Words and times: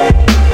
Bye. 0.00 0.49